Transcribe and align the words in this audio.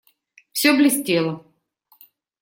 Всё 0.57 0.71
блестело. 0.77 1.33